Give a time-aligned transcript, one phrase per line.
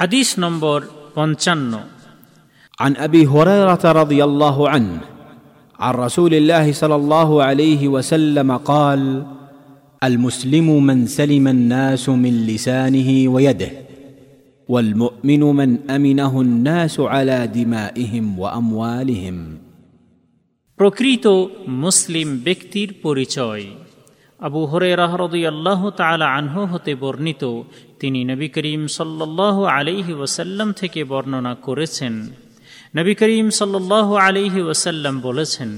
[0.00, 0.78] হাদিস নম্বর
[1.14, 1.72] পঞ্চান্ন
[2.78, 5.00] عن ابي هريره رضي الله عنه
[5.78, 9.26] عن رسول الله صلى الله عليه وسلم قال
[10.02, 13.72] المسلم من سلم الناس من لسانه ويده
[14.68, 19.36] والمؤمن من امنه الناس على دمائهم واموالهم
[20.78, 21.26] প্রকৃত
[21.68, 23.64] মুসলিম ব্যক্তির পরিচয়
[24.41, 27.61] আবু হরে রাহরদি আল্লাহ তালা আনহ হতে বর্ণিত,
[27.99, 32.13] তিনি নবী করিম সাল্লাহ আলিহি ওসাল্লাম থেকে বর্ণনা করেছেন।
[32.97, 35.69] নবী করিম সাল্লাহ আলিহি ওসাল্লাম বলেছেন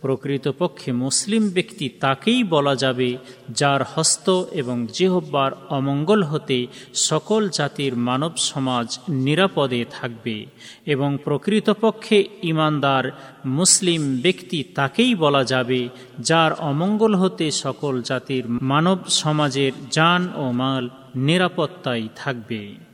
[0.00, 3.16] প্রকৃতপক্ষে মুসলিম ব্যক্তি তাকেই বলা যাবে
[3.50, 10.46] যার হস্ত এবং জেহব্বার অমঙ্গল হতে সকল জাতির মানব সমাজ নিরাপদে থাকবে
[10.86, 13.04] এবং প্রকৃতপক্ষে ইমানদার
[13.44, 15.88] মুসলিম ব্যক্তি তাকেই বলা যাবে
[16.20, 22.85] যার অমঙ্গল হতে সকল জাতির মানব সমাজের যান ও মাল নিরাপত্তায় থাকবে।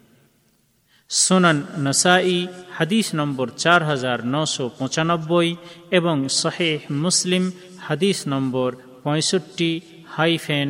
[1.20, 2.38] সোনান নসাই,
[2.76, 5.48] হাদিস নম্বর চার হাজার নশো পঁচানব্বই
[5.90, 7.44] এবং শহেহ মুসলিম,
[7.86, 8.70] হাদিস নম্বর
[9.04, 9.70] পঁয়ষট্টি
[10.16, 10.68] হাইফেন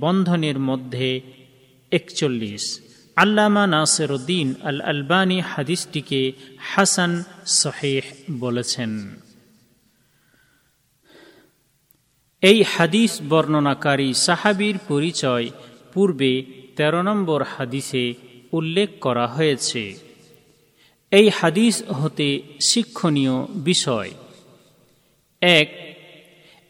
[0.00, 1.10] বন্ধনের মধ্যে
[1.92, 2.64] একচল্লিশ।
[3.16, 6.22] আল্লামা নাসের উদ্দিন আল আলবানী হাদিসটিকে
[6.72, 7.12] হাসান
[7.60, 8.04] শহেহ
[8.38, 8.90] বলেছেন।
[12.42, 15.46] এই হাদিস বর্ণনাকারী সাহাবির পরিচয়
[15.92, 16.32] পূর্বে
[16.76, 18.04] ১৩ নম্বর হাদিসে
[18.58, 19.82] উল্লেখ করা হয়েছে।
[21.10, 22.28] এই হাদিস হতে
[22.60, 24.10] শিক্ষণীয় বিষয়।
[25.40, 25.68] এক,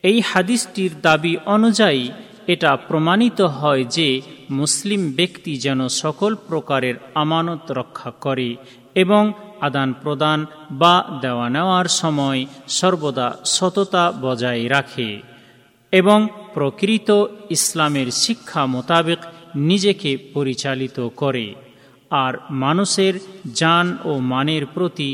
[0.02, 2.02] এই হাদিসটির দাবি অনুযায়ী
[2.46, 4.08] এটা প্রমাণিত হয় যে
[4.50, 8.56] মুসলিম ব্যক্তি যেন সকল প্রকারের আমানত রক্ষা করে
[8.94, 9.22] এবং
[9.60, 10.38] আদান প্রদান
[10.70, 15.10] বা দেওয়া নেওয়ার সময় সর্বদা সততা বজায় রাখে
[15.92, 16.18] এবং
[16.54, 17.10] প্রকৃত
[17.50, 19.20] ইসলামের শিক্ষা মোতাবেক
[19.56, 21.46] নিজেকে পরিচালিত করে।
[22.22, 23.14] আর মানুষের
[23.54, 25.10] যান ও মানের প্রতি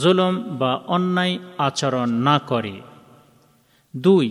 [0.00, 2.74] জুলম বা অন্যায় আচরণ না করে।
[3.94, 4.26] দুই,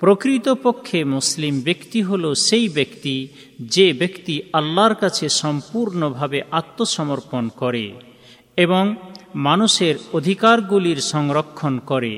[0.00, 3.14] প্রকৃতপক্ষে মুসলিম ব্যক্তি হল সেই ব্যক্তি
[3.74, 7.86] যে ব্যক্তি আল্লাহর কাছে সম্পূর্ণভাবে আত্মসমর্পণ করে
[8.56, 8.84] এবং
[9.46, 12.14] মানুষের অধিকারগুলির সংরক্ষণ করে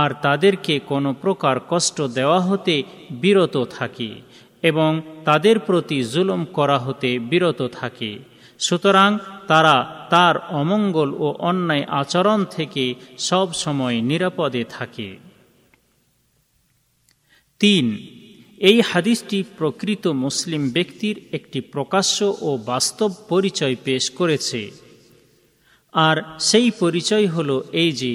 [0.00, 2.74] আর তাদেরকে কোনো প্রকার কষ্ট দেওয়া হতে
[3.20, 4.10] বিরত থাকে
[4.62, 4.90] এবং
[5.24, 8.12] তাদের প্রতি জুলুম করা হতে বিরত থাকে।
[8.66, 9.10] সুতরাং
[9.48, 9.76] তারা
[10.10, 12.84] তার অমঙ্গল ও অন্যায় আচরণ থেকে
[13.18, 15.08] সব সময় নিরাপদে থাকে।
[17.60, 17.86] তিন,
[18.60, 24.62] এই হাদিসটি প্রকৃত মুসলিম ব্যক্তির একটি প্রকাশ্য ও বাস্তব পরিচয় পেশ করেছে।
[25.94, 28.12] আর সেই পরিচয় হল এই যে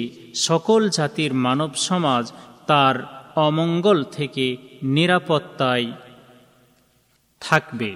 [0.48, 2.24] সকল জাতির মানব সমাজ
[2.66, 2.96] তার
[3.36, 4.46] অমঙ্গল থেকে
[4.96, 5.88] নিরাপত্তায়
[7.42, 7.90] থাকবে।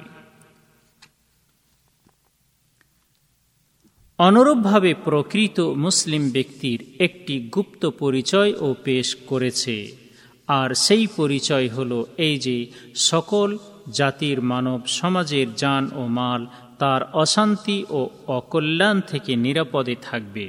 [4.26, 9.92] অনুরূপভাবে প্রকৃত মুসলিম ব্যক্তির একটি গুপ্ত পরিচয় ও পেশ করেছে।
[10.48, 13.58] আর সেই পরিচয় হল এই যে সকল
[13.92, 16.46] জাতির মানব সমাজের যান ও মাল
[16.78, 20.46] তার অশান্তি ও অকল্যাণ থেকে নিরাপদে থাকবে।